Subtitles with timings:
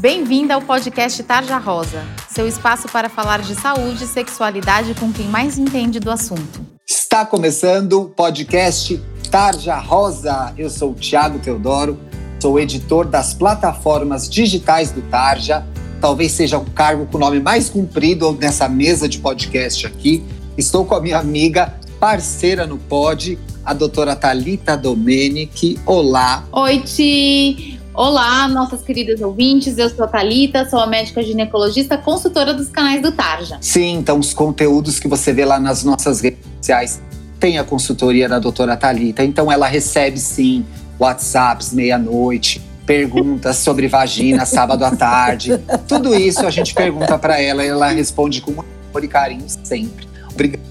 [0.00, 5.26] Bem-vinda ao podcast Tarja Rosa, seu espaço para falar de saúde e sexualidade com quem
[5.26, 6.64] mais entende do assunto.
[6.88, 8.98] Está começando o podcast
[9.30, 10.54] Tarja Rosa.
[10.56, 12.00] Eu sou o Tiago Teodoro,
[12.40, 15.66] sou editor das plataformas digitais do Tarja.
[16.00, 20.24] Talvez seja o cargo com o nome mais comprido nessa mesa de podcast aqui.
[20.56, 25.78] Estou com a minha amiga, parceira no pod, a doutora Talita Domenici.
[25.84, 26.42] Olá.
[26.52, 27.79] Oi, Ti.
[28.00, 29.76] Olá, nossas queridas ouvintes.
[29.76, 33.58] Eu sou a Thalita, sou a médica ginecologista, consultora dos canais do Tarja.
[33.60, 37.02] Sim, então os conteúdos que você vê lá nas nossas redes sociais
[37.38, 39.22] tem a consultoria da doutora Talita.
[39.22, 40.64] Então ela recebe sim
[40.98, 45.60] WhatsApps meia-noite, perguntas sobre vagina sábado à tarde.
[45.86, 50.08] Tudo isso a gente pergunta para ela e ela responde com amor e carinho sempre.
[50.32, 50.69] Obrigado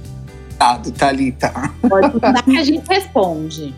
[0.60, 1.54] Obrigado, Thalita.
[1.88, 3.74] Pode mandar que a gente responde.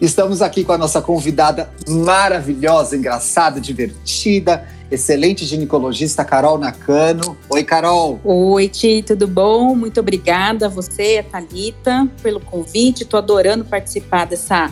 [0.00, 7.36] Estamos aqui com a nossa convidada maravilhosa, engraçada, divertida, excelente ginecologista Carol Nakano.
[7.50, 8.20] Oi, Carol.
[8.22, 9.74] Oi, Ti, tudo bom?
[9.74, 13.02] Muito obrigada a você, a Thalita, pelo convite.
[13.02, 14.70] Estou adorando participar dessa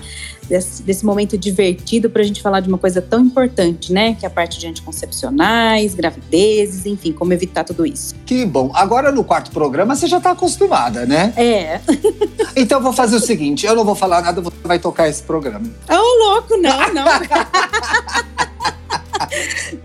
[0.53, 4.14] desse, desse momento divertido para a gente falar de uma coisa tão importante, né?
[4.14, 8.14] Que é a parte de anticoncepcionais, gravidezes, enfim, como evitar tudo isso.
[8.27, 8.70] Que bom.
[8.75, 11.33] Agora no quarto programa você já está acostumada, né?
[11.39, 11.80] É.
[12.55, 15.23] então eu vou fazer o seguinte: eu não vou falar nada, você vai tocar esse
[15.23, 15.67] programa.
[15.89, 17.06] Oh, louco, não, não.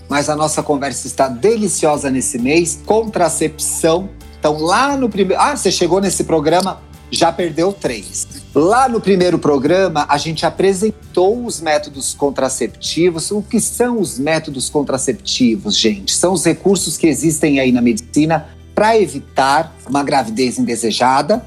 [0.09, 2.81] Mas a nossa conversa está deliciosa nesse mês.
[2.85, 4.09] Contracepção.
[4.37, 5.41] Então, lá no primeiro.
[5.41, 8.27] Ah, você chegou nesse programa já perdeu três.
[8.57, 13.29] Lá no primeiro programa, a gente apresentou os métodos contraceptivos.
[13.29, 16.11] O que são os métodos contraceptivos, gente?
[16.11, 21.45] São os recursos que existem aí na medicina para evitar uma gravidez indesejada.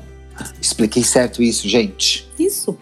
[0.62, 2.30] Expliquei certo isso, gente?
[2.38, 2.78] Isso.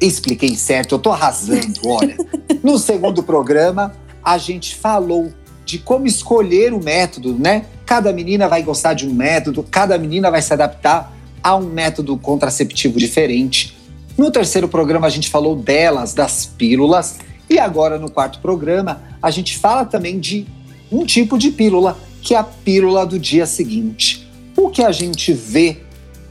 [0.00, 2.16] Expliquei certo, eu tô arrasando, olha.
[2.64, 3.92] no segundo programa,
[4.24, 5.32] a gente falou
[5.64, 7.66] de como escolher o método, né?
[7.86, 12.16] Cada menina vai gostar de um método, cada menina vai se adaptar a um método
[12.16, 13.76] contraceptivo diferente.
[14.16, 17.18] No terceiro programa, a gente falou delas, das pílulas.
[17.48, 20.46] E agora, no quarto programa, a gente fala também de
[20.90, 24.28] um tipo de pílula, que é a pílula do dia seguinte.
[24.56, 25.78] O que a gente vê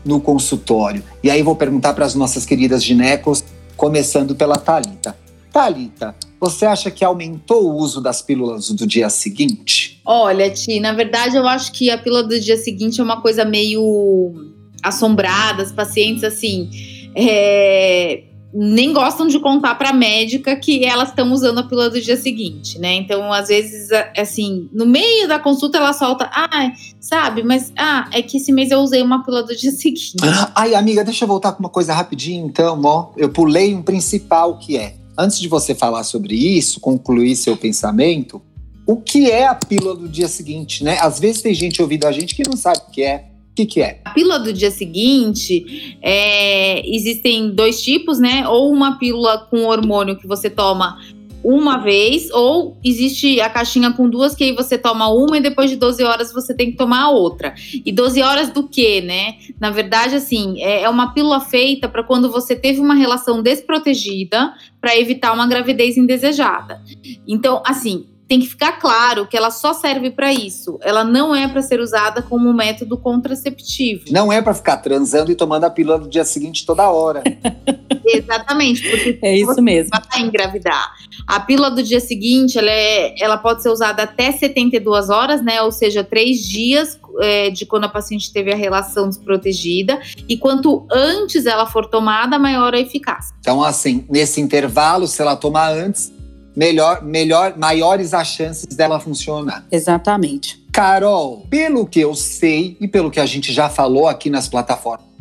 [0.06, 1.04] no consultório?
[1.24, 3.44] E aí vou perguntar para as nossas queridas ginecos,
[3.76, 5.18] começando pela Talita.
[5.52, 10.00] Talita, você acha que aumentou o uso das pílulas do dia seguinte?
[10.06, 13.44] Olha, Ti, na verdade eu acho que a pílula do dia seguinte é uma coisa
[13.44, 14.51] meio
[14.84, 16.70] assombradas, pacientes assim,
[17.16, 22.02] é, nem gostam de contar para a médica que elas estão usando a pílula do
[22.02, 22.96] dia seguinte, né?
[22.96, 28.22] Então, às vezes, assim, no meio da consulta ela solta, ah, sabe, mas ah, é
[28.22, 30.16] que esse mês eu usei uma pílula do dia seguinte.
[30.54, 33.12] Ai, amiga, deixa eu voltar com uma coisa rapidinho, então, ó.
[33.16, 38.42] Eu pulei um principal que é, antes de você falar sobre isso, concluir seu pensamento,
[38.86, 40.98] o que é a pílula do dia seguinte, né?
[41.00, 43.31] Às vezes tem gente ouvindo a gente que não sabe o que é.
[43.52, 44.00] O que, que, é?
[44.06, 48.48] A pílula do dia seguinte, é, existem dois tipos, né?
[48.48, 50.98] Ou uma pílula com hormônio que você toma
[51.44, 55.70] uma vez, ou existe a caixinha com duas, que aí você toma uma e depois
[55.70, 57.54] de 12 horas você tem que tomar a outra.
[57.74, 59.36] E 12 horas do quê, né?
[59.60, 64.54] Na verdade, assim, é, é uma pílula feita para quando você teve uma relação desprotegida
[64.80, 66.82] para evitar uma gravidez indesejada.
[67.28, 70.80] Então, assim, tem que ficar claro que ela só serve para isso.
[70.84, 74.06] Ela não é para ser usada como método contraceptivo.
[74.10, 77.24] Não é para ficar transando e tomando a pílula no dia seguinte toda hora.
[78.08, 79.92] Exatamente, porque é isso mesmo.
[80.10, 80.94] Vai engravidar.
[81.28, 85.62] A pílula do dia seguinte, ela, é, ela pode ser usada até 72 horas, né?
[85.62, 90.00] Ou seja, três dias é, de quando a paciente teve a relação desprotegida.
[90.30, 93.36] E quanto antes ela for tomada, maior a eficácia.
[93.42, 96.14] Então, assim, nesse intervalo, se ela tomar antes,
[96.56, 99.66] melhor, melhor, maiores as chances dela funcionar.
[99.72, 100.62] Exatamente.
[100.72, 105.12] Carol, pelo que eu sei e pelo que a gente já falou aqui nas plataformas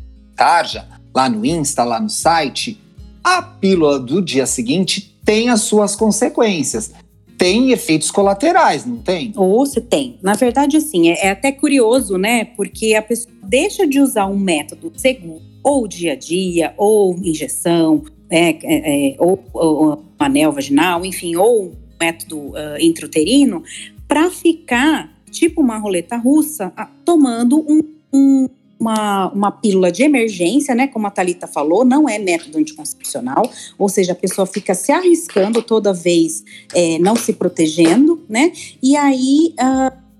[0.40, 2.80] Tarja, lá no Insta, lá no site,
[3.22, 6.92] a pílula do dia seguinte tem as suas consequências.
[7.36, 9.32] Tem efeitos colaterais, não tem?
[9.36, 10.18] Ou se tem.
[10.22, 12.44] Na verdade, assim, é, é até curioso, né?
[12.44, 18.02] Porque a pessoa deixa de usar um método seguro, ou dia a dia, ou injeção,
[18.30, 23.62] é, é, é, ou, ou anel vaginal, enfim, ou método uh, intrauterino,
[24.06, 26.72] para ficar tipo uma roleta russa,
[27.04, 27.82] tomando um,
[28.12, 30.88] um, uma, uma pílula de emergência, né?
[30.88, 35.62] Como a Thalita falou, não é método anticoncepcional, ou seja, a pessoa fica se arriscando
[35.62, 36.42] toda vez,
[36.74, 38.52] é, não se protegendo, né?
[38.82, 39.54] E aí.
[39.58, 40.10] Uh,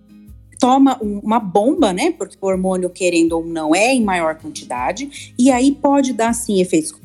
[0.61, 2.11] toma uma bomba, né?
[2.11, 6.61] Porque o hormônio, querendo ou não, é em maior quantidade, e aí pode dar, sim,
[6.61, 7.01] efeitos com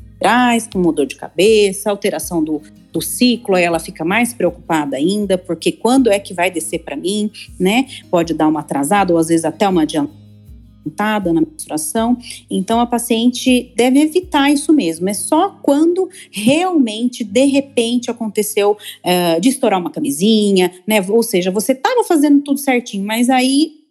[0.74, 2.62] com dor de cabeça, alteração do,
[2.96, 6.96] do ciclo, aí ela fica mais preocupada ainda, porque quando é que vai descer para
[6.96, 7.86] mim, né?
[8.10, 12.18] Pode dar uma atrasada ou às vezes até uma adiantada na menstruação.
[12.50, 15.10] Então a paciente deve evitar isso mesmo.
[15.10, 21.04] É só quando realmente, de repente, aconteceu uh, de estourar uma camisinha, né?
[21.10, 23.85] Ou seja, você estava fazendo tudo certinho, mas aí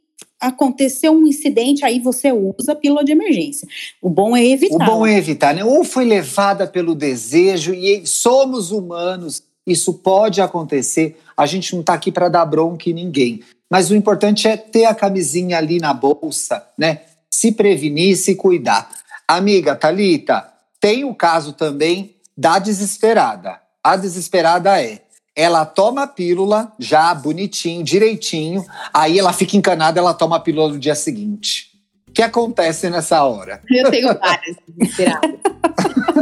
[0.46, 3.66] aconteceu um incidente, aí você usa a pílula de emergência.
[4.00, 4.74] O bom é evitar.
[4.74, 5.64] O bom é evitar, né?
[5.64, 11.16] Ou foi levada pelo desejo e somos humanos, isso pode acontecer.
[11.36, 13.40] A gente não está aqui para dar bronca em ninguém.
[13.70, 17.00] Mas o importante é ter a camisinha ali na bolsa, né?
[17.30, 18.88] Se prevenir, se cuidar.
[19.26, 20.46] Amiga Talita,
[20.78, 23.58] tem o caso também da desesperada.
[23.82, 25.00] A desesperada é
[25.36, 30.72] ela toma a pílula já bonitinho, direitinho, aí ela fica encanada, ela toma a pílula
[30.72, 31.72] no dia seguinte.
[32.08, 33.60] O que acontece nessa hora?
[33.68, 35.40] Eu tenho várias desesperadas.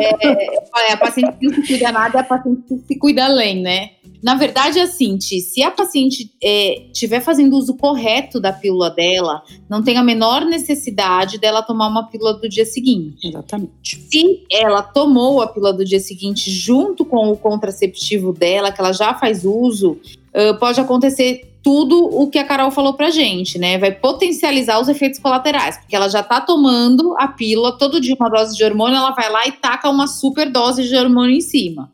[0.00, 3.62] é, a paciente que não se cuida nada é a paciente que se cuida além,
[3.62, 3.90] né?
[4.22, 8.88] Na verdade, é assim, Ti, se a paciente estiver é, fazendo uso correto da pílula
[8.88, 13.26] dela, não tem a menor necessidade dela tomar uma pílula do dia seguinte.
[13.26, 14.00] Exatamente.
[14.08, 18.92] Se ela tomou a pílula do dia seguinte junto com o contraceptivo dela, que ela
[18.92, 23.78] já faz uso, uh, pode acontecer tudo o que a Carol falou pra gente, né?
[23.78, 28.28] Vai potencializar os efeitos colaterais, porque ela já tá tomando a pílula, todo dia uma
[28.28, 31.90] dose de hormônio, ela vai lá e taca uma super dose de hormônio em cima.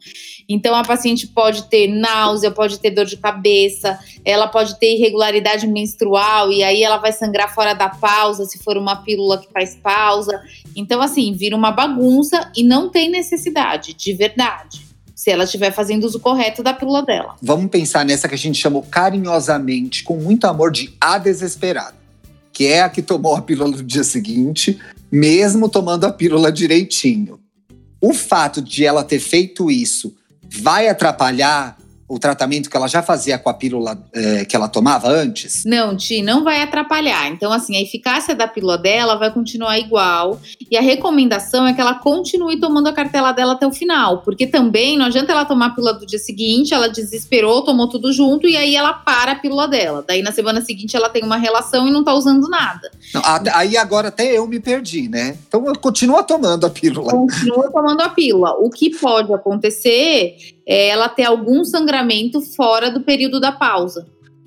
[0.49, 5.67] Então, a paciente pode ter náusea, pode ter dor de cabeça, ela pode ter irregularidade
[5.67, 9.77] menstrual, e aí ela vai sangrar fora da pausa, se for uma pílula que faz
[9.77, 10.41] pausa.
[10.75, 16.05] Então, assim, vira uma bagunça e não tem necessidade, de verdade se ela estiver fazendo
[16.05, 17.35] uso correto da pílula dela.
[17.43, 21.97] Vamos pensar nessa que a gente chamou carinhosamente, com muito amor, de a desesperada,
[22.53, 24.79] que é a que tomou a pílula no dia seguinte,
[25.11, 27.41] mesmo tomando a pílula direitinho.
[28.00, 30.15] O fato de ela ter feito isso
[30.50, 31.77] vai atrapalhar
[32.08, 35.64] o tratamento que ela já fazia com a pílula é, que ela tomava antes?
[35.66, 37.31] Não, Ti, não vai atrapalhar.
[37.31, 40.40] Então, assim, a eficácia da pílula dela vai continuar igual.
[40.70, 44.22] E a recomendação é que ela continue tomando a cartela dela até o final.
[44.22, 48.11] Porque também não adianta ela tomar a pílula do dia seguinte, ela desesperou, tomou tudo
[48.11, 50.02] junto e aí ela para a pílula dela.
[50.06, 52.90] Daí na semana seguinte ela tem uma relação e não tá usando nada.
[53.12, 53.22] Não,
[53.52, 55.37] aí agora até eu me perdi, né?
[55.46, 57.11] Então continua tomando a pílula.
[57.11, 58.52] Continua tomando a pílula.
[58.61, 61.98] O que pode acontecer é ela ter algum sangramento
[62.41, 64.06] fora do período da pausa.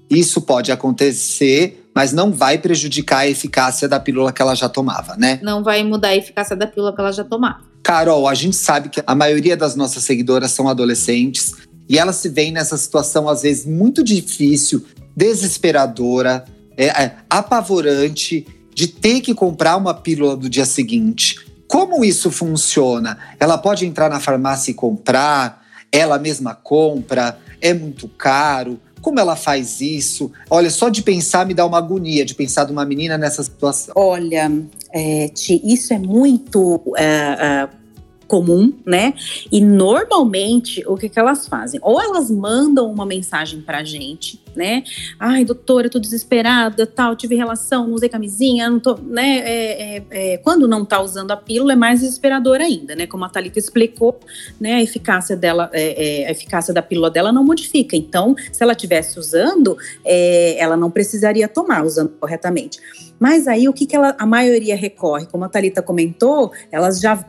[0.09, 5.15] Isso pode acontecer, mas não vai prejudicar a eficácia da pílula que ela já tomava,
[5.15, 5.39] né?
[5.41, 7.61] Não vai mudar a eficácia da pílula que ela já tomava.
[7.81, 11.53] Carol, a gente sabe que a maioria das nossas seguidoras são adolescentes
[11.87, 16.45] e elas se veem nessa situação, às vezes, muito difícil, desesperadora,
[16.77, 21.35] é, é, apavorante, de ter que comprar uma pílula do dia seguinte.
[21.67, 23.17] Como isso funciona?
[23.39, 25.60] Ela pode entrar na farmácia e comprar?
[25.91, 28.79] Ela mesma compra, é muito caro.
[29.01, 30.31] Como ela faz isso?
[30.49, 33.93] Olha, só de pensar me dá uma agonia de pensar de uma menina nessa situação.
[33.97, 34.51] Olha,
[34.93, 35.31] é,
[35.63, 37.69] isso é muito é, é,
[38.31, 39.13] comum, né?
[39.51, 41.81] E normalmente o que, que elas fazem?
[41.83, 44.85] Ou elas mandam uma mensagem pra gente, né?
[45.19, 49.39] Ai, doutora, eu tô desesperada, tal, tive relação, não usei camisinha, não tô, né?
[49.39, 53.05] É, é, é, quando não tá usando a pílula é mais desesperador ainda, né?
[53.05, 54.17] Como a Thalita explicou,
[54.61, 54.75] né?
[54.75, 57.97] A eficácia dela, é, é, a eficácia da pílula dela não modifica.
[57.97, 62.79] Então, se ela tivesse usando, é, ela não precisaria tomar usando corretamente.
[63.19, 65.25] Mas aí o que, que ela, a maioria recorre?
[65.25, 67.25] Como a Thalita comentou, elas já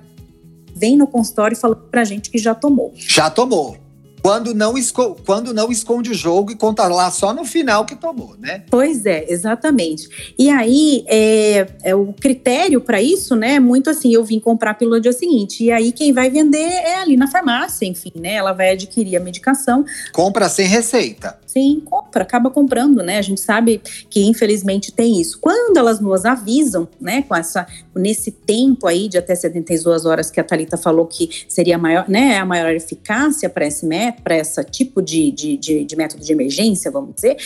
[0.83, 2.93] vem no consultório falando pra gente que já tomou.
[2.97, 3.77] Já tomou.
[4.21, 7.97] Quando não, esco quando não esconde o jogo e conta lá só no final que
[7.97, 8.63] tomou, né?
[8.71, 10.09] Pois é, exatamente.
[10.39, 13.59] E aí, é, é o critério para isso, né?
[13.59, 15.65] Muito assim, eu vim comprar pelo dia seguinte.
[15.65, 18.35] E aí, quem vai vender é ali na farmácia, enfim, né?
[18.35, 19.85] Ela vai adquirir a medicação.
[20.13, 21.42] Compra sem receita.
[21.53, 23.19] Sim, compra, acaba comprando, né?
[23.19, 25.39] A gente sabe que infelizmente tem isso.
[25.39, 30.41] Quando elas nos avisam, né, com essa nesse tempo aí de até 72 horas que
[30.41, 34.39] a Talita falou que seria a maior, né, a maior eficácia para esse método, para
[34.39, 37.37] esse tipo de, de, de, de, método de emergência, vamos dizer,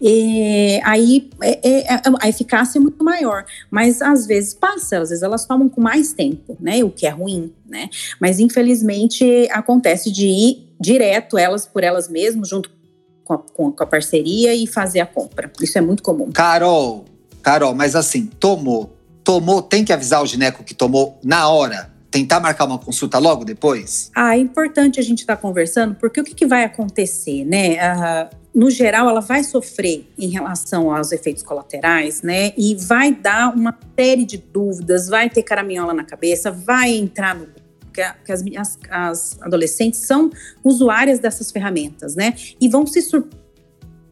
[0.00, 3.44] e aí é, é, é, a eficácia é muito maior.
[3.68, 6.84] Mas às vezes passa, às vezes elas tomam com mais tempo, né?
[6.84, 7.90] O que é ruim, né?
[8.20, 12.76] Mas infelizmente acontece de ir direto elas por elas mesmas, junto
[13.26, 13.38] com a,
[13.72, 15.50] com a parceria e fazer a compra.
[15.60, 16.30] Isso é muito comum.
[16.30, 17.04] Carol,
[17.42, 18.96] Carol, mas assim, tomou.
[19.24, 23.44] Tomou, tem que avisar o gineco que tomou na hora tentar marcar uma consulta logo
[23.44, 24.10] depois?
[24.14, 27.74] Ah, é importante a gente estar tá conversando, porque o que, que vai acontecer, né?
[27.74, 32.52] Uh, no geral, ela vai sofrer em relação aos efeitos colaterais, né?
[32.56, 37.48] E vai dar uma série de dúvidas, vai ter caraminhola na cabeça, vai entrar no
[37.96, 40.30] que, as, as adolescentes são
[40.62, 42.34] usuárias dessas ferramentas, né?
[42.60, 43.45] E vão se surpreender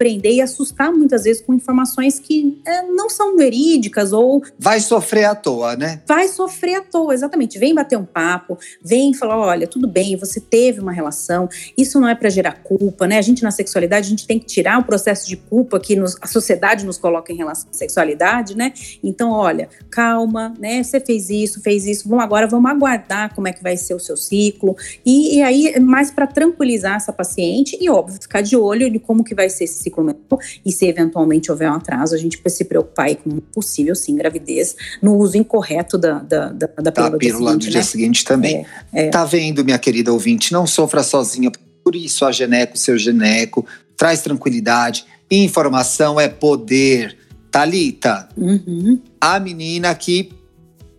[0.05, 4.43] surpreender e assustar muitas vezes com informações que é, não são verídicas ou.
[4.59, 6.03] Vai sofrer à toa, né?
[6.07, 7.59] Vai sofrer à toa, exatamente.
[7.59, 12.09] Vem bater um papo, vem falar: olha, tudo bem, você teve uma relação, isso não
[12.09, 13.19] é para gerar culpa, né?
[13.19, 16.17] A gente na sexualidade, a gente tem que tirar o processo de culpa que nos,
[16.21, 18.73] a sociedade nos coloca em relação à sexualidade, né?
[19.03, 20.83] Então, olha, calma, né?
[20.83, 24.01] Você fez isso, fez isso, vamos agora, vamos aguardar como é que vai ser o
[24.01, 24.77] seu ciclo.
[25.05, 29.25] E, e aí, mais para tranquilizar essa paciente e, óbvio, ficar de olho de como
[29.25, 32.59] que vai ser esse ciclo menstrual e se eventualmente houver um atraso, a gente precisa
[32.59, 37.11] se preocupar aí com possível, sim, gravidez no uso incorreto da, da, da, da pílula,
[37.11, 37.85] da pílula do dia seguinte, dia né?
[37.85, 38.67] seguinte também.
[38.93, 39.11] É, é.
[39.11, 40.53] Tá vendo, minha querida ouvinte?
[40.53, 41.51] Não sofra sozinha.
[41.85, 45.05] Por isso, a Geneco, seu Geneco, traz tranquilidade.
[45.31, 47.19] Informação é poder.
[47.51, 49.01] Talita, uhum.
[49.21, 50.33] a menina que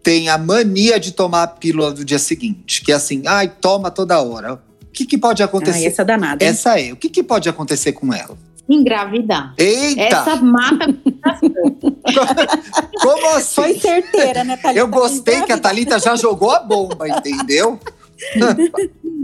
[0.01, 3.91] tem a mania de tomar a pílula do dia seguinte, que é assim, ai, toma
[3.91, 4.53] toda hora.
[4.53, 4.59] O
[4.93, 5.83] que, que pode acontecer?
[5.83, 6.45] Ah, essa é danada.
[6.45, 6.49] Hein?
[6.51, 6.93] Essa é.
[6.93, 8.37] O que, que pode acontecer com ela?
[8.69, 9.53] Engravidar.
[9.57, 10.01] Eita!
[10.01, 10.85] Essa mata
[13.01, 13.61] Como assim?
[13.61, 14.79] Foi certeira, né, Thalita?
[14.79, 17.79] Eu gostei que a Thalita já jogou a bomba, entendeu?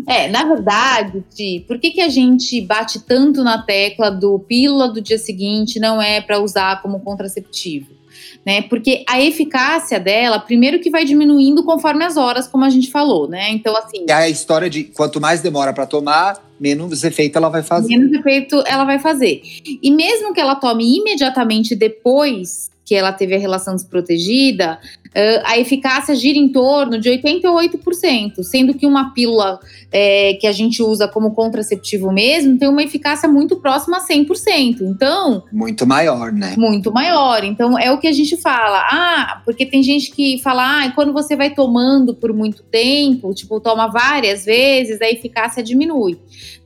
[0.07, 4.89] É, na verdade, Ti, por que, que a gente bate tanto na tecla do pílula
[4.89, 8.00] do dia seguinte não é para usar como contraceptivo?
[8.45, 8.62] Né?
[8.63, 13.27] Porque a eficácia dela, primeiro que vai diminuindo conforme as horas, como a gente falou,
[13.27, 13.51] né?
[13.51, 14.05] Então, assim.
[14.07, 17.89] É a história de quanto mais demora para tomar, menos efeito ela vai fazer.
[17.89, 19.41] Menos efeito ela vai fazer.
[19.81, 24.77] E mesmo que ela tome imediatamente depois que ela teve a relação desprotegida,
[25.15, 29.60] uh, a eficácia gira em torno de 88%, sendo que uma pílula
[29.91, 34.82] é, que a gente usa como contraceptivo mesmo tem uma eficácia muito próxima a 100%.
[34.82, 35.44] Então.
[35.51, 36.56] Muito maior, né?
[36.58, 37.44] Muito maior.
[37.44, 38.80] Então é o que a gente fala.
[38.89, 43.60] Ah, porque tem gente que fala, ah, quando você vai tomando por muito tempo, tipo,
[43.60, 46.18] toma várias vezes, a eficácia diminui.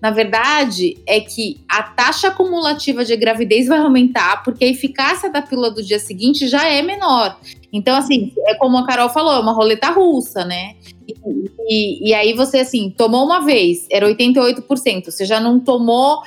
[0.02, 5.42] Na verdade, é que a taxa acumulativa de gravidez vai aumentar, porque a eficácia da
[5.42, 7.38] pílula do dia seguinte já é menor.
[7.75, 10.75] Então, assim, é como a Carol falou, é uma roleta russa, né?
[11.08, 11.15] E,
[11.67, 15.05] e, e, aí você, assim, tomou uma vez, era 88%.
[15.05, 16.22] Você já não tomou,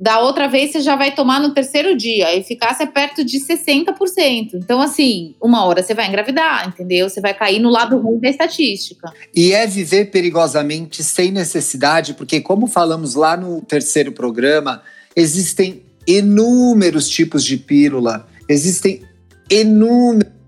[0.00, 2.28] da outra vez você já vai tomar no terceiro dia.
[2.28, 4.54] A eficácia é perto de 60%.
[4.54, 7.08] Então, assim, uma hora você vai engravidar, entendeu?
[7.08, 9.12] Você vai cair no lado ruim da estatística.
[9.34, 14.82] E é viver perigosamente sem necessidade, porque como falamos lá no terceiro programa,
[15.14, 19.02] existem inúmeros tipos de pílula, existem
[19.50, 20.39] inúmeros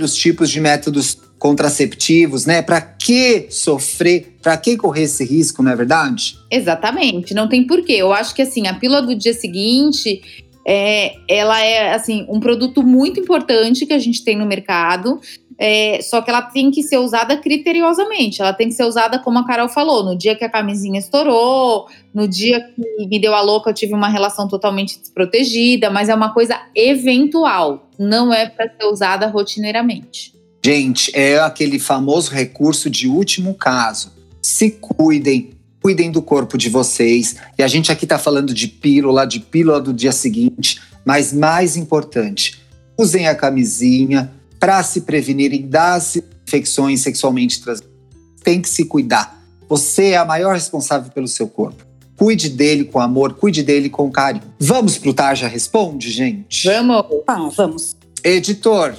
[0.00, 2.62] os tipos de métodos contraceptivos, né?
[2.62, 4.36] Para que sofrer?
[4.40, 6.36] Para que correr esse risco, não é verdade?
[6.48, 7.94] Exatamente, não tem porquê.
[7.94, 10.22] Eu acho que assim, a pílula do dia seguinte,
[10.66, 15.20] é, ela é assim um produto muito importante que a gente tem no mercado.
[15.64, 18.42] É, só que ela tem que ser usada criteriosamente.
[18.42, 21.86] Ela tem que ser usada como a Carol falou, no dia que a camisinha estourou,
[22.12, 26.14] no dia que me deu a louca, eu tive uma relação totalmente desprotegida, mas é
[26.16, 30.34] uma coisa eventual, não é para ser usada rotineiramente.
[30.66, 34.10] Gente, é aquele famoso recurso de último caso.
[34.42, 35.50] Se cuidem,
[35.80, 37.36] cuidem do corpo de vocês.
[37.56, 41.76] E a gente aqui está falando de pílula, de pílula do dia seguinte, mas mais
[41.76, 42.60] importante,
[42.98, 46.14] usem a camisinha para se prevenirem das
[46.46, 48.00] infecções sexualmente transmissíveis.
[48.44, 49.42] Tem que se cuidar.
[49.68, 51.84] Você é a maior responsável pelo seu corpo.
[52.16, 54.44] Cuide dele com amor, cuide dele com carinho.
[54.60, 56.68] Vamos pro Tarja Responde, gente?
[56.68, 57.04] Vamos.
[57.26, 57.96] Ah, vamos.
[58.22, 58.94] Editor,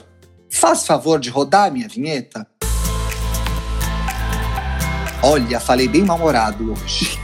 [0.50, 2.46] faz favor de rodar a minha vinheta.
[5.22, 7.18] Olha, falei bem mal-humorado hoje.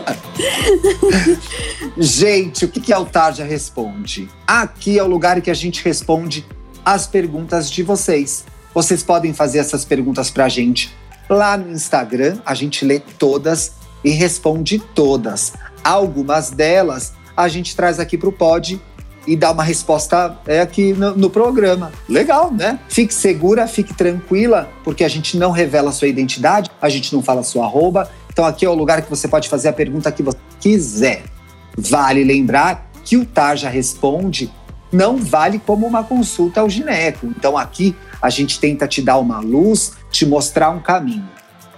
[1.96, 4.28] gente, o que é o Tarja Responde?
[4.46, 6.44] Aqui é o lugar que a gente responde
[6.84, 8.44] as perguntas de vocês.
[8.74, 10.94] Vocês podem fazer essas perguntas pra gente
[11.28, 13.72] lá no Instagram, a gente lê todas
[14.04, 15.54] e responde todas.
[15.82, 18.80] Algumas delas a gente traz aqui pro pod
[19.26, 21.92] e dá uma resposta é, aqui no, no, programa.
[22.08, 22.78] Legal, né?
[22.88, 27.22] Fique segura, fique tranquila, porque a gente não revela a sua identidade, a gente não
[27.22, 28.08] fala a sua arroba.
[28.36, 31.22] Então aqui é o lugar que você pode fazer a pergunta que você quiser.
[31.74, 34.52] Vale lembrar que o Tarja Responde
[34.92, 37.28] não vale como uma consulta ao gineco.
[37.28, 41.26] Então aqui a gente tenta te dar uma luz, te mostrar um caminho.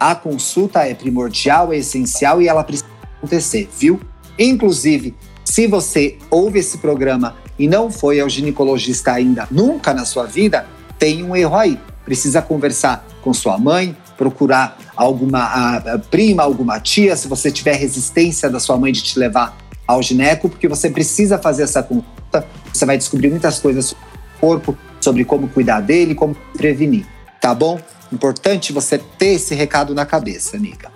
[0.00, 2.88] A consulta é primordial, é essencial e ela precisa
[3.18, 4.00] acontecer, viu?
[4.36, 10.24] Inclusive, se você ouve esse programa e não foi ao ginecologista ainda, nunca na sua
[10.24, 10.66] vida,
[10.98, 11.78] tem um erro aí.
[12.04, 18.58] Precisa conversar com sua mãe, procurar alguma prima, alguma tia, se você tiver resistência da
[18.58, 19.56] sua mãe de te levar
[19.86, 22.44] ao gineco, porque você precisa fazer essa consulta.
[22.70, 27.06] Você vai descobrir muitas coisas sobre o corpo, sobre como cuidar dele, como prevenir.
[27.40, 27.80] Tá bom?
[28.12, 30.90] Importante você ter esse recado na cabeça, amiga.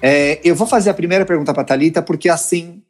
[0.00, 2.82] É, eu vou fazer a primeira pergunta para Talita porque assim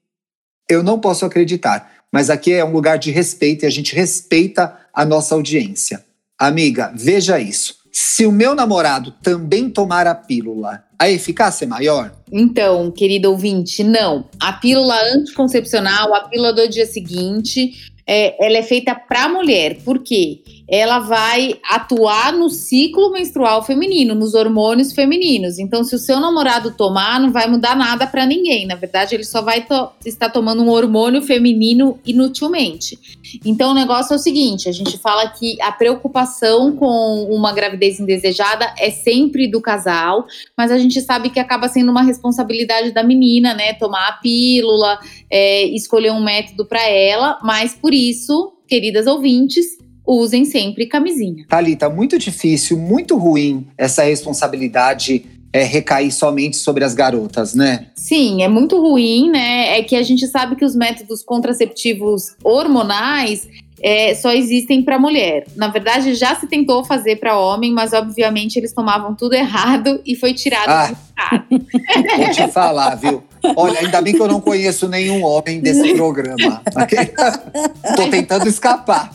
[0.69, 1.93] eu não posso acreditar.
[2.13, 6.05] Mas aqui é um lugar de respeito e a gente respeita a nossa audiência.
[6.39, 7.78] Amiga, veja isso.
[8.01, 12.13] Se o meu namorado também tomar a pílula, a eficácia é maior?
[12.31, 14.29] Então, querido ouvinte, não.
[14.39, 19.79] A pílula anticoncepcional, a pílula do dia seguinte, é, ela é feita para mulher.
[19.85, 20.43] Por quê?
[20.69, 25.59] Ela vai atuar no ciclo menstrual feminino, nos hormônios femininos.
[25.59, 28.67] Então, se o seu namorado tomar, não vai mudar nada para ninguém.
[28.67, 32.99] Na verdade, ele só vai to estar tomando um hormônio feminino inutilmente.
[33.47, 37.99] Então, o negócio é o seguinte: a gente fala que a preocupação com uma gravidez
[37.99, 43.03] indesejada é sempre do casal, mas a gente sabe que acaba sendo uma responsabilidade da
[43.03, 43.73] menina, né?
[43.73, 44.99] Tomar a pílula,
[45.31, 47.39] é, escolher um método para ela.
[47.43, 49.79] Mas por isso, queridas ouvintes,
[50.09, 51.45] usem sempre camisinha.
[51.47, 57.87] Thalita, muito difícil, muito ruim essa responsabilidade é, recair somente sobre as garotas, né?
[57.95, 59.79] Sim, é muito ruim, né?
[59.79, 63.49] É que a gente sabe que os métodos contraceptivos hormonais
[63.83, 65.47] é, só existem para mulher.
[65.57, 70.17] Na verdade, já se tentou fazer para homem, mas obviamente eles tomavam tudo errado e
[70.17, 73.23] foi tirado ah, do Vou te falar, viu?
[73.57, 76.63] Olha, ainda bem que eu não conheço nenhum homem desse programa.
[77.97, 79.11] Tô tentando escapar.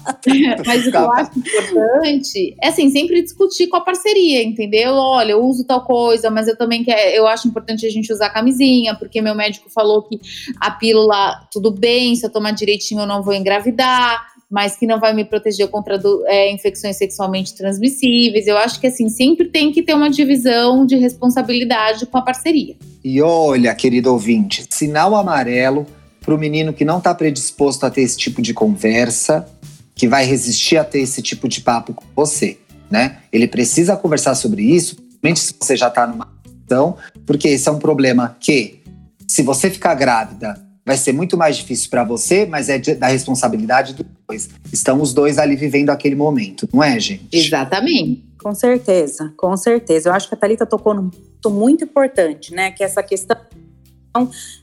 [0.65, 4.93] Mas o que eu acho importante é assim, sempre discutir com a parceria, entendeu?
[4.93, 8.29] Olha, eu uso tal coisa, mas eu também quero, eu acho importante a gente usar
[8.29, 10.19] camisinha, porque meu médico falou que
[10.59, 14.99] a pílula, tudo bem, se eu tomar direitinho eu não vou engravidar mas que não
[14.99, 18.45] vai me proteger contra do, é, infecções sexualmente transmissíveis.
[18.45, 22.75] Eu acho que assim sempre tem que ter uma divisão de responsabilidade com a parceria.
[23.03, 25.87] E olha, querido ouvinte, sinal amarelo
[26.21, 29.49] para o menino que não está predisposto a ter esse tipo de conversa,
[29.95, 32.59] que vai resistir a ter esse tipo de papo com você,
[32.91, 33.17] né?
[33.31, 36.95] Ele precisa conversar sobre isso, principalmente se você já está numa situação,
[37.25, 38.83] porque esse é um problema que,
[39.27, 43.93] se você ficar grávida vai ser muito mais difícil para você, mas é da responsabilidade
[43.93, 44.49] dos dois.
[44.71, 47.27] Estão os dois ali vivendo aquele momento, não é, gente?
[47.31, 48.23] Exatamente.
[48.41, 50.09] Com certeza, com certeza.
[50.09, 52.71] Eu acho que a Thalita tocou num ponto muito importante, né?
[52.71, 53.37] Que é essa questão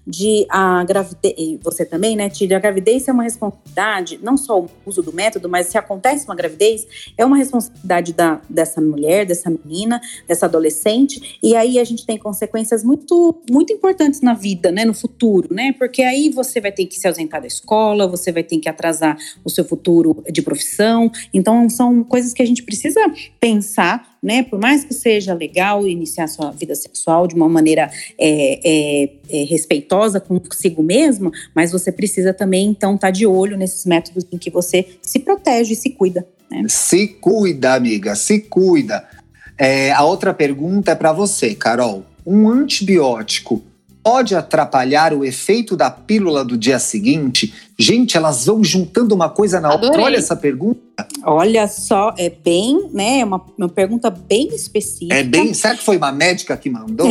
[0.07, 4.71] de a gravidez, você também, né, Tília, a gravidez é uma responsabilidade, não só o
[4.87, 6.87] uso do método, mas se acontece uma gravidez,
[7.19, 12.17] é uma responsabilidade da, dessa mulher, dessa menina, dessa adolescente, e aí a gente tem
[12.17, 16.87] consequências muito, muito importantes na vida, né, no futuro, né, porque aí você vai ter
[16.87, 21.11] que se ausentar da escola, você vai ter que atrasar o seu futuro de profissão,
[21.35, 23.01] então são coisas que a gente precisa
[23.41, 24.42] pensar né?
[24.42, 29.44] Por mais que seja legal iniciar sua vida sexual de uma maneira é, é, é,
[29.44, 34.38] respeitosa consigo mesmo, mas você precisa também, então, estar tá de olho nesses métodos em
[34.38, 36.26] que você se protege e se cuida.
[36.50, 36.64] Né?
[36.68, 39.09] Se cuida, amiga, se cuida.
[39.56, 42.04] É, a outra pergunta é para você, Carol.
[42.26, 43.62] Um antibiótico
[44.03, 47.53] pode atrapalhar o efeito da pílula do dia seguinte?
[47.79, 50.03] Gente, elas vão juntando uma coisa na outra.
[50.03, 50.81] Olha essa pergunta.
[51.25, 53.21] Olha só, é bem, né?
[53.21, 55.15] É uma, uma pergunta bem específica.
[55.15, 55.55] É bem.
[55.55, 57.11] Será que foi uma médica que mandou?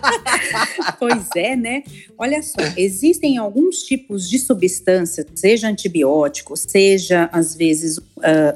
[0.98, 1.82] pois é, né?
[2.18, 8.02] Olha só, existem alguns tipos de substâncias, seja antibiótico, seja às vezes uh,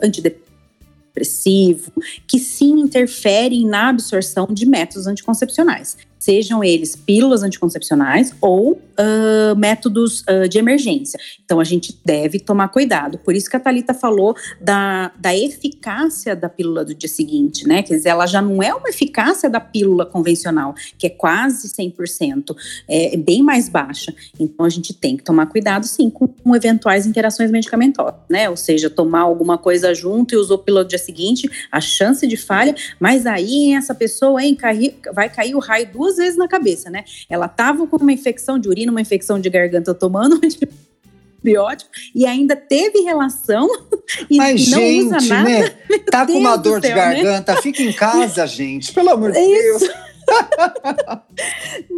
[0.02, 1.92] antidepressivo,
[2.26, 10.22] que sim interferem na absorção de métodos anticoncepcionais sejam eles pílulas anticoncepcionais ou uh, métodos
[10.22, 11.20] uh, de emergência.
[11.44, 13.16] Então a gente deve tomar cuidado.
[13.18, 17.80] Por isso que a Thalita falou da, da eficácia da pílula do dia seguinte, né?
[17.80, 22.56] Quer dizer, ela já não é uma eficácia da pílula convencional, que é quase 100%,
[22.88, 24.12] é, é bem mais baixa.
[24.40, 28.50] Então a gente tem que tomar cuidado sim com, com eventuais interações medicamentosas, né?
[28.50, 32.36] Ou seja, tomar alguma coisa junto e usou pílula do dia seguinte, a chance de
[32.36, 36.48] falha, mas aí essa pessoa hein, cai, vai cair o raio duas duas vezes na
[36.48, 37.04] cabeça, né?
[37.28, 42.56] Ela tava com uma infecção de urina, uma infecção de garganta tomando antibiótico e ainda
[42.56, 43.68] teve relação
[44.28, 45.48] e Mas, não gente, usa nada.
[45.48, 45.70] Né?
[46.10, 46.94] Tá Deus com uma dor céu, de né?
[46.94, 47.62] garganta, né?
[47.62, 49.82] fica em casa, gente, pelo amor de Deus.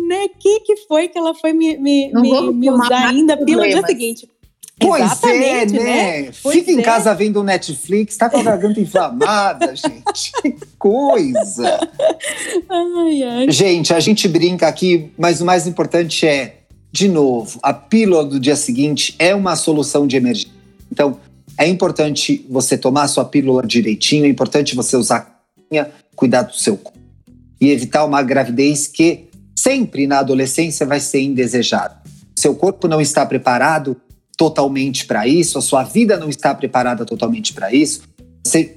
[0.08, 0.28] né?
[0.38, 4.28] Que que foi que ela foi me, me, me, me usar ainda pelo dia seguinte?
[4.78, 6.22] Pois é, Exatamente, é, né?
[6.22, 6.32] né?
[6.32, 6.82] Fica em é.
[6.82, 10.32] casa vendo Netflix, tá com a garganta inflamada, gente.
[10.40, 11.80] Que coisa!
[12.68, 13.50] Ai, ai.
[13.50, 16.58] Gente, a gente brinca aqui, mas o mais importante é,
[16.92, 20.52] de novo, a pílula do dia seguinte é uma solução de emergência.
[20.90, 21.18] Então,
[21.58, 25.38] é importante você tomar a sua pílula direitinho, é importante você usar
[26.14, 26.98] cuidar do seu corpo
[27.60, 32.00] e evitar uma gravidez que sempre na adolescência vai ser indesejada.
[32.36, 34.00] Seu corpo não está preparado
[34.38, 38.02] totalmente para isso, a sua vida não está preparada totalmente para isso,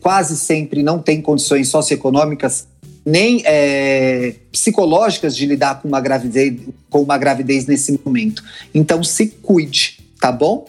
[0.02, 2.68] quase sempre não tem condições socioeconômicas
[3.06, 8.44] nem é, psicológicas de lidar com uma gravidez, com uma gravidez nesse momento.
[8.74, 10.68] Então se cuide, tá bom?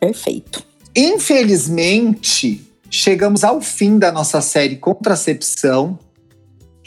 [0.00, 0.64] Perfeito.
[0.94, 5.98] Infelizmente, chegamos ao fim da nossa série Contracepção.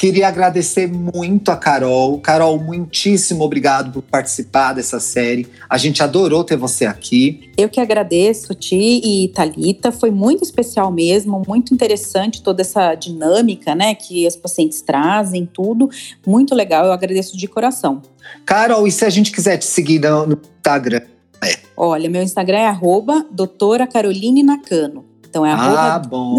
[0.02, 2.20] Queria agradecer muito a Carol.
[2.22, 5.48] Carol, muitíssimo obrigado por participar dessa série.
[5.70, 7.52] A gente adorou ter você aqui.
[7.56, 9.92] Eu que agradeço, Ti e Talita.
[9.92, 15.88] Foi muito especial mesmo, muito interessante toda essa dinâmica, né, que as pacientes trazem, tudo.
[16.26, 16.88] Muito legal.
[16.88, 18.02] Eu agradeço de coração.
[18.44, 21.02] Carol, e se a gente quiser te seguir no Instagram?
[21.44, 21.60] É.
[21.78, 25.06] Olha, meu Instagram é arroba doutora Caroline Nakano.
[25.30, 25.80] Então é arroba...
[25.80, 26.38] Ah, bom.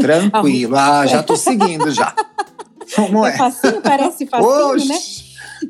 [0.00, 0.74] Tranquilo.
[0.80, 2.14] ah, já tô seguindo já.
[2.94, 3.30] Como é?
[3.30, 4.88] é facinho, parece facinho, Oxi.
[4.88, 4.98] né?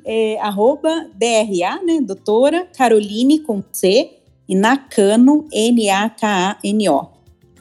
[0.04, 2.00] É, arroba DRA, né?
[2.00, 4.10] Doutora Caroline com C
[4.48, 7.08] e Nakano, N-A-K-A-N-O.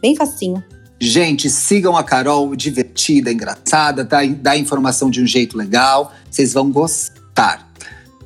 [0.02, 0.63] Bem facinho.
[1.00, 6.13] Gente, sigam a Carol, divertida, engraçada, dá, dá informação de um jeito legal.
[6.30, 7.70] Vocês vão gostar.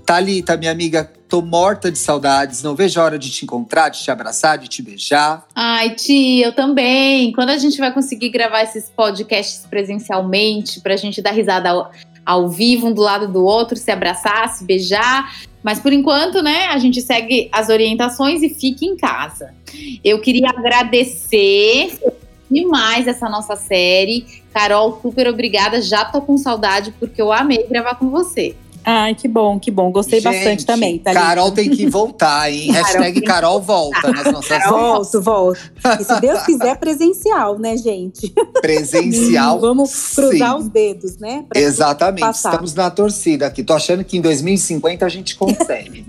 [0.05, 2.63] Thalita, minha amiga, tô morta de saudades.
[2.63, 5.45] Não vejo a hora de te encontrar, de te abraçar, de te beijar.
[5.55, 7.31] Ai, tia, eu também.
[7.33, 11.91] Quando a gente vai conseguir gravar esses podcasts presencialmente, pra gente dar risada ao,
[12.25, 15.33] ao vivo, um do lado do outro, se abraçar, se beijar.
[15.61, 19.53] Mas por enquanto, né, a gente segue as orientações e fique em casa.
[20.03, 21.99] Eu queria agradecer
[22.49, 24.25] demais essa nossa série.
[24.53, 25.81] Carol, super obrigada.
[25.81, 28.55] Já tô com saudade porque eu amei gravar com você.
[28.89, 29.91] Ai, que bom, que bom.
[29.91, 30.97] Gostei Gente, bastante também.
[30.97, 32.71] Tá Carol tem que voltar, hein?
[32.71, 35.59] Hashtag Carol volta nas nossas Volto, volto.
[35.99, 38.33] E se Deus quiser, presencial, né, gente?
[38.61, 39.59] Presencial.
[39.59, 40.59] Vamos cruzar sim.
[40.59, 41.43] os dedos, né?
[41.53, 42.33] Exatamente.
[42.33, 43.61] Estamos na torcida aqui.
[43.61, 46.05] Tô achando que em 2050 a gente consegue.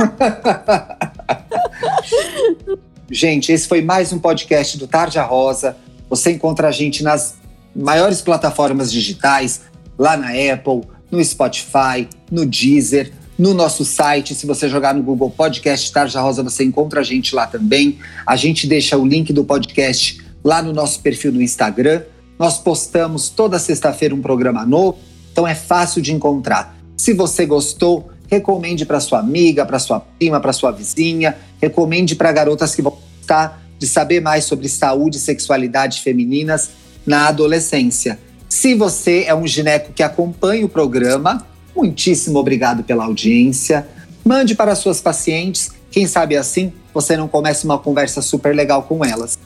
[3.10, 5.76] gente, esse foi mais um podcast do Tarja Rosa.
[6.08, 7.34] Você encontra a gente nas
[7.74, 9.60] maiores plataformas digitais,
[9.98, 14.34] lá na Apple no Spotify, no Deezer, no nosso site.
[14.34, 17.98] Se você jogar no Google Podcast Tarja Rosa, você encontra a gente lá também.
[18.26, 22.02] A gente deixa o link do podcast lá no nosso perfil no Instagram.
[22.38, 24.98] Nós postamos toda sexta-feira um programa novo,
[25.32, 26.76] então é fácil de encontrar.
[26.96, 32.32] Se você gostou, recomende para sua amiga, para sua prima, para sua vizinha, recomende para
[32.32, 36.70] garotas que vão gostar de saber mais sobre saúde e sexualidade femininas
[37.06, 38.18] na adolescência.
[38.58, 43.86] Se você é um gineco que acompanha o programa, muitíssimo obrigado pela audiência.
[44.24, 49.04] Mande para suas pacientes, quem sabe assim você não comece uma conversa super legal com
[49.04, 49.38] elas.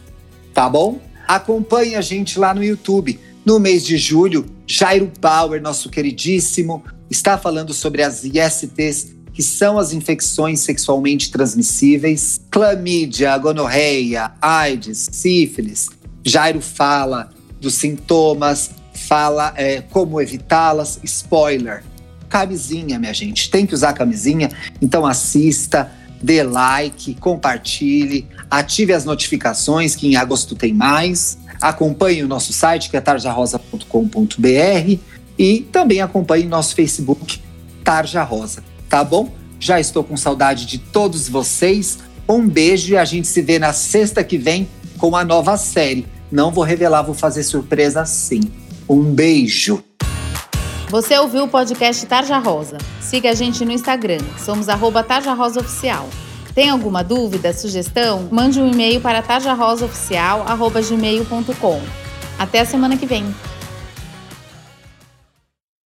[0.55, 1.01] Tá bom?
[1.27, 3.19] Acompanhe a gente lá no YouTube.
[3.45, 9.77] No mês de julho, Jairo Bauer, nosso queridíssimo, está falando sobre as ISTs, que são
[9.77, 15.89] as infecções sexualmente transmissíveis, clamídia, gonorreia, AIDS, sífilis.
[16.25, 18.71] Jairo fala dos sintomas,
[19.11, 21.01] fala é, como evitá-las.
[21.03, 21.83] Spoiler:
[22.29, 23.51] camisinha, minha gente.
[23.51, 24.49] Tem que usar camisinha.
[24.81, 25.91] Então assista,
[26.23, 31.37] dê like, compartilhe, ative as notificações, que em agosto tem mais.
[31.61, 34.99] Acompanhe o nosso site, que é tarjarosa.com.br.
[35.37, 37.43] E também acompanhe nosso Facebook,
[37.83, 38.63] Tarja Rosa.
[38.89, 39.33] Tá bom?
[39.59, 41.99] Já estou com saudade de todos vocês.
[42.29, 44.69] Um beijo e a gente se vê na sexta que vem
[44.99, 46.07] com a nova série.
[46.31, 48.41] Não vou revelar, vou fazer surpresa sim.
[48.93, 49.85] Um beijo.
[50.89, 52.77] Você ouviu o podcast Tarja Rosa?
[53.01, 54.19] Siga a gente no Instagram.
[54.37, 56.09] Somos arroba Tarja Rosa Oficial.
[56.57, 58.29] Tem alguma dúvida, sugestão?
[58.33, 61.81] Mande um e-mail para tarjarosaoficial.gmail.com.
[62.37, 63.33] Até a semana que vem.